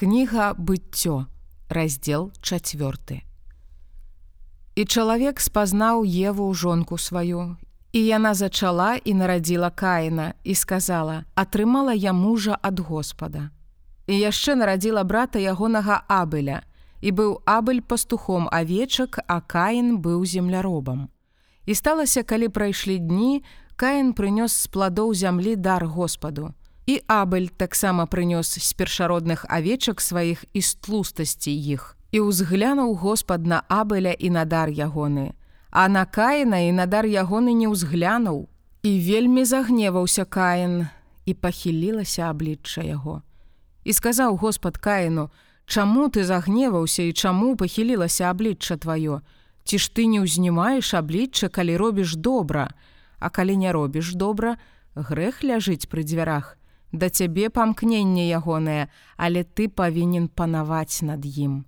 Кніга 0.00 0.54
быццё, 0.56 1.26
раздзел 1.68 2.30
чацвёрты. 2.40 3.20
І 4.72 4.84
чалавек 4.88 5.40
спазнаў 5.44 6.08
Еву 6.08 6.46
жонку 6.56 6.96
сваю, 6.96 7.60
і 7.92 8.00
яна 8.08 8.32
зачала 8.32 8.96
і 8.96 9.12
нарадзіла 9.14 9.68
каіна 9.68 10.32
і 10.42 10.54
сказала: 10.54 11.24
«Атрымала 11.34 11.92
я 11.92 12.16
мужа 12.16 12.56
ад 12.62 12.80
Господа. 12.80 13.50
І 14.06 14.16
яшчэ 14.16 14.56
нарадзіла 14.56 15.04
брата 15.04 15.36
ягонага 15.36 16.00
абыля, 16.08 16.64
і 17.04 17.12
быў 17.12 17.44
абыль 17.44 17.84
пастухом 17.84 18.48
авечак, 18.48 19.20
а 19.28 19.44
каін 19.44 20.00
быў 20.00 20.24
земляробам. 20.24 21.12
І 21.66 21.74
сталася, 21.76 22.22
калі 22.22 22.48
прайшлі 22.48 22.96
дні, 22.98 23.44
каін 23.76 24.16
прынёс 24.16 24.64
з 24.64 24.66
пладоў 24.72 25.12
зямлі 25.12 25.60
дар 25.60 25.84
Господу. 25.84 26.56
І 26.90 27.02
Абель 27.06 27.46
таксама 27.54 28.02
прынёс 28.10 28.58
з 28.58 28.70
першародных 28.74 29.46
авечак 29.46 30.00
сваіх 30.02 30.42
і 30.52 30.60
з 30.60 30.74
тлустасці 30.74 31.54
іх. 31.54 31.94
І 32.10 32.18
ўзглянуў 32.26 32.98
Господ 32.98 33.46
на 33.46 33.62
Абеля 33.70 34.10
і 34.10 34.30
надар 34.34 34.74
ягоны. 34.74 35.38
А 35.70 35.86
на 35.86 36.02
каіна 36.02 36.66
і 36.66 36.74
надар 36.74 37.06
ягоны 37.06 37.54
не 37.54 37.70
ўзглянуў. 37.70 38.50
І 38.82 38.90
вельмі 39.06 39.46
загневаўся 39.46 40.26
каін 40.26 40.90
і 41.30 41.32
пахілілася 41.38 42.26
аблічча 42.26 42.82
яго. 42.82 43.22
І 43.86 43.94
сказаў 43.94 44.42
Господ 44.42 44.74
каіну: 44.74 45.30
«Чаму 45.70 46.10
ты 46.10 46.26
загневаўся 46.26 47.06
і 47.06 47.14
чаму 47.14 47.54
пахілілася 47.54 48.34
аблічча 48.34 48.82
тваё? 48.82 49.22
Ці 49.62 49.78
ж 49.78 49.94
ты 49.94 50.10
не 50.10 50.26
ўзнімаеш 50.26 50.90
аблічча, 50.98 51.54
калі 51.54 51.76
робіш 51.76 52.18
добра, 52.18 52.74
А 53.20 53.30
калі 53.30 53.56
не 53.56 53.70
робіш 53.70 54.18
добра, 54.18 54.58
грэх 54.98 55.46
ляжыць 55.46 55.86
пры 55.86 56.02
дзвярах 56.02 56.58
да 56.92 57.08
цябе 57.10 57.50
памкненне 57.50 58.28
ягонае, 58.28 58.88
але 59.16 59.44
ты 59.44 59.68
павінен 59.68 60.28
панаваць 60.28 61.02
над 61.02 61.26
ім. 61.26 61.64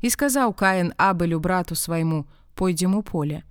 І 0.00 0.10
сказаў 0.10 0.54
Каін 0.54 0.92
абелю 0.96 1.40
брату 1.40 1.74
свайму, 1.74 2.26
пойдзем 2.54 2.94
у 2.94 3.02
поле. 3.02 3.42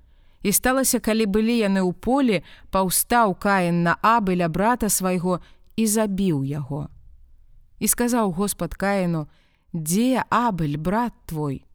І 0.42 0.52
сталася, 0.52 1.00
калі 1.00 1.26
былі 1.26 1.58
яны 1.58 1.84
ў 1.84 1.94
поле, 1.94 2.42
паўстаў 2.72 3.36
Каін 3.36 3.84
на 3.84 3.98
абеля 4.02 4.48
брата 4.50 4.90
свайго 4.90 5.40
і 5.76 5.88
забіў 5.88 6.44
яго. 6.44 6.88
І 7.80 7.88
сказаў 7.88 8.32
Господ 8.32 8.74
Каіну: 8.74 9.28
«Дзе 9.74 10.24
абель 10.30 10.78
брат 10.78 11.14
твой? 11.26 11.66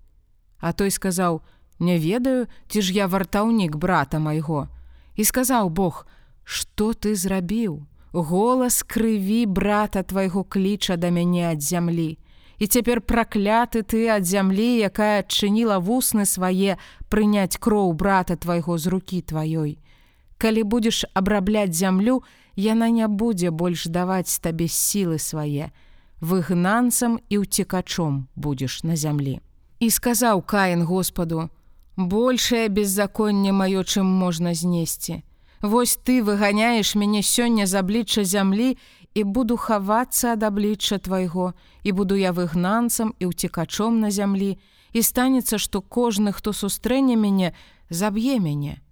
А 0.59 0.73
той 0.73 0.91
сказаў: 0.91 1.42
«Не 1.79 1.98
ведаю, 1.98 2.47
ці 2.69 2.83
ж 2.83 2.92
я 2.92 3.07
вартаўнік 3.07 3.77
брата 3.77 4.19
майго. 4.19 4.69
І 5.17 5.25
сказаў 5.25 5.70
Бог: 5.70 6.07
«Што 6.45 6.92
ты 6.95 7.14
зрабіў? 7.14 7.86
Голас 8.12 8.82
крыві 8.82 9.46
брата 9.46 10.02
твайго 10.02 10.44
кліча 10.44 10.96
да 10.96 11.10
мяне 11.10 11.48
ад 11.50 11.62
зямлі. 11.62 12.18
І 12.58 12.66
цяпер 12.66 13.00
пракляты 13.00 13.82
ты 13.82 14.06
ад 14.06 14.22
зямлі, 14.22 14.78
якая 14.86 15.24
адчыніла 15.24 15.80
вусны 15.82 16.27
свае 16.27 16.77
прыняць 17.08 17.58
кроў 17.58 17.92
брата 17.92 18.36
твайго 18.36 18.78
з 18.78 18.86
рукі 18.86 19.18
тваёй. 19.24 19.78
Калі 20.38 20.62
будзеш 20.62 21.05
абрабляць 21.14 21.74
зямлю, 21.74 22.22
яна 22.55 22.90
не 22.90 23.08
будзе 23.08 23.50
больш 23.50 23.86
даваць 23.88 24.38
табе 24.38 24.68
сілы 24.68 25.18
свае. 25.18 25.72
Выгнанцам 26.20 27.18
і 27.28 27.42
ўцекачом 27.42 28.28
будзеш 28.36 28.84
на 28.84 28.94
зямлі. 28.94 29.40
І 29.80 29.90
сказаў 29.90 30.42
Каін 30.46 30.86
Господу: 30.86 31.50
«Большае 31.96 32.68
беззаконне 32.68 33.50
маё, 33.50 33.83
чым 33.83 34.06
можна 34.06 34.55
знесці. 34.55 35.22
Вось 35.62 35.94
ты 35.94 36.24
выганяеш 36.27 36.96
мяне 36.98 37.22
сёння 37.22 37.66
з 37.70 37.78
аблічча 37.78 38.24
зямлі 38.27 38.74
і 39.14 39.22
буду 39.24 39.55
хавацца 39.56 40.34
ад 40.34 40.42
аблічча 40.42 40.98
твайго, 40.98 41.55
і 41.86 41.92
буду 41.92 42.18
я 42.18 42.34
выгнанцам 42.34 43.14
і 43.22 43.30
ўцекачом 43.30 44.02
на 44.02 44.10
зямлі, 44.10 44.58
і 44.90 45.00
станецца, 45.06 45.62
што 45.62 45.78
кожны, 45.78 46.34
хто 46.34 46.50
сустрэне 46.50 47.14
мяне, 47.14 47.55
заб'е 47.90 48.42
мяне. 48.42 48.83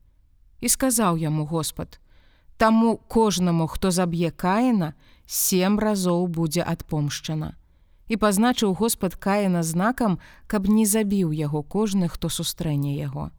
І 0.62 0.70
сказаў 0.70 1.18
яму 1.18 1.42
Господ: 1.42 1.98
«Таму 2.56 3.02
кожнаму, 3.08 3.66
хто 3.66 3.90
заб'е 3.90 4.30
каіна, 4.30 4.94
сем 5.26 5.82
разоў 5.82 6.30
будзе 6.30 6.62
адпомшчана. 6.62 7.58
І 8.06 8.14
пазначыў 8.14 8.78
Господ 8.78 9.18
каіна 9.18 9.66
знакам, 9.66 10.18
каб 10.46 10.70
не 10.70 10.86
забіў 10.86 11.34
яго 11.34 11.66
кожны, 11.66 12.06
хто 12.06 12.28
сустрэне 12.28 12.94
яго. 12.94 13.34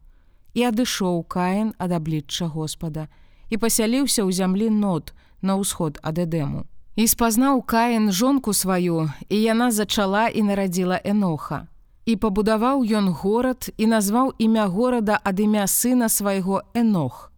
І 0.54 0.68
адышоў 0.68 1.24
каін 1.24 1.72
ад 1.78 1.92
аблічча 1.96 2.46
Господа, 2.46 3.08
і 3.48 3.56
пасяліўся 3.56 4.24
ў 4.24 4.30
зямлі 4.32 4.68
нот 4.68 5.12
на 5.40 5.56
ўсход 5.56 5.96
ад 6.02 6.18
эдэму. 6.18 6.68
І 6.96 7.08
спазнаў 7.08 7.62
каін 7.64 8.12
жонку 8.12 8.52
сваю, 8.52 9.08
і 9.28 9.36
яна 9.40 9.70
зачала 9.72 10.28
і 10.28 10.42
нарадзіла 10.44 11.00
эноха. 11.04 11.68
І 12.04 12.16
пабудаваў 12.16 12.84
ён 12.84 13.08
горад 13.16 13.70
і 13.78 13.86
назваў 13.86 14.34
імя 14.38 14.66
горада 14.66 15.20
ад 15.24 15.40
імя 15.40 15.64
сына 15.66 16.08
свайго 16.08 16.62
энох. 16.74 17.32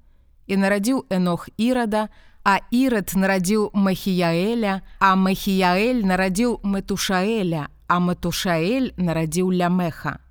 І 0.46 0.56
нарадзіў 0.56 1.04
энох 1.10 1.48
ірада, 1.56 2.08
а 2.44 2.58
ірад 2.70 3.14
нарадзіў 3.14 3.70
Махіяэля, 3.72 4.82
а 4.98 5.14
Махіяэль 5.16 6.02
нарадзіў 6.02 6.60
Мэтушаэля, 6.64 7.68
а 7.88 8.00
Матушаэль 8.00 8.92
нарадзіў 8.96 9.52
лямеха. 9.52 10.23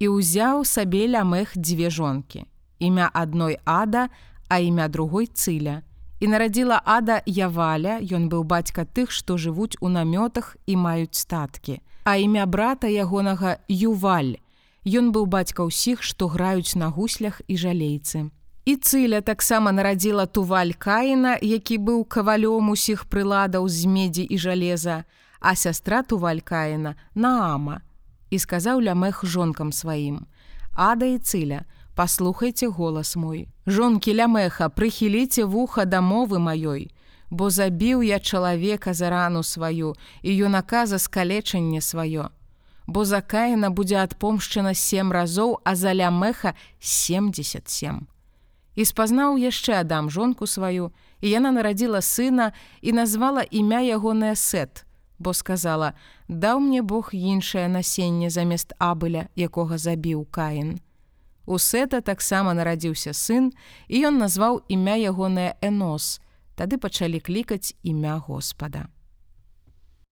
І 0.00 0.08
ўзяў 0.08 0.64
сабе 0.64 1.04
лямех 1.12 1.52
дзве 1.52 1.92
жонкі. 1.92 2.48
Імя 2.80 3.10
адной 3.12 3.60
ада, 3.68 4.08
а 4.48 4.58
імя 4.58 4.88
другой 4.88 5.28
цыля. 5.28 5.84
І 6.20 6.28
нарадзіла 6.32 6.80
ада 6.84 7.20
Яваля, 7.28 8.00
ён 8.00 8.32
быў 8.32 8.48
бацька 8.48 8.88
тых, 8.88 9.12
што 9.12 9.36
жывуць 9.36 9.76
у 9.84 9.92
намётах 9.92 10.56
і 10.64 10.76
маюць 10.76 11.20
статкі. 11.20 11.84
А 12.04 12.16
імя 12.16 12.46
брата 12.46 12.88
ягонага 12.88 13.60
Юваль. 13.68 14.40
Ён 14.88 15.12
быў 15.12 15.28
бацька 15.28 15.68
ўсіх, 15.68 16.00
што 16.00 16.32
граюць 16.32 16.80
на 16.80 16.88
гуслях 16.88 17.44
і 17.44 17.60
жалейцы. 17.60 18.32
І 18.64 18.76
цыля 18.80 19.20
таксама 19.20 19.72
нарадзіла 19.72 20.24
туваль 20.24 20.72
каіна, 20.80 21.36
які 21.44 21.76
быў 21.76 22.08
кавалём 22.08 22.72
усіх 22.72 23.04
прыладаў 23.04 23.68
з 23.68 23.84
медзі 23.84 24.24
і 24.24 24.36
жалеза, 24.40 25.04
а 25.40 25.52
сястра 25.52 26.00
туваль 26.00 26.40
каіна 26.40 26.96
наама. 27.14 27.84
І 28.30 28.38
сказаў 28.38 28.80
лямех 28.80 29.24
жонкам 29.24 29.72
сваім: 29.72 30.26
«Ада 30.74 31.06
і 31.06 31.18
цыля, 31.18 31.66
паслухайце 31.94 32.68
голас 32.68 33.16
мой. 33.16 33.48
Жонкі 33.66 34.14
лямеха, 34.14 34.70
прыхіліце 34.70 35.44
вуха 35.44 35.84
да 35.84 36.00
мовы 36.00 36.38
маёй, 36.38 36.88
бо 37.30 37.50
забіў 37.50 38.02
я 38.02 38.18
чалавека 38.18 38.94
за 38.94 39.10
рану 39.10 39.42
сваю 39.42 39.94
і 40.22 40.30
юнака 40.36 40.86
за 40.86 40.98
скалечанне 40.98 41.80
сваё. 41.80 42.30
Бо 42.86 43.04
закаяна 43.04 43.70
будзе 43.70 43.98
адпомшчана 44.02 44.74
сем 44.74 45.12
разоў, 45.12 45.60
а 45.64 45.74
за 45.74 45.94
лямеха 45.94 46.54
77. 46.80 48.06
І 48.76 48.82
спазнаў 48.84 49.36
яшчэ 49.38 49.82
адам 49.82 50.10
жонку 50.10 50.46
сваю, 50.46 50.90
і 51.20 51.28
яна 51.28 51.50
нарадзіла 51.52 52.00
сына 52.00 52.52
і 52.80 52.92
назвала 52.92 53.42
імя 53.42 53.80
ягонае 53.80 54.34
сет, 54.36 54.86
бо 55.20 55.32
сказала: 55.32 55.94
«Даў 56.28 56.60
мне 56.60 56.82
Бог 56.82 57.10
іншае 57.12 57.68
насенне 57.68 58.30
замест 58.30 58.72
абыля, 58.78 59.28
якога 59.36 59.78
забіў 59.78 60.26
каін. 60.30 60.80
У 61.46 61.58
Сета 61.58 62.00
таксама 62.00 62.54
нарадзіўся 62.54 63.12
сын, 63.12 63.52
і 63.88 64.06
ён 64.08 64.18
назваў 64.18 64.62
імя 64.68 64.96
ягонае 64.96 65.54
Энос. 65.60 66.20
Тады 66.56 66.78
пачалі 66.78 67.20
клікаць 67.20 67.76
імя 67.82 68.16
Господа. 68.18 68.88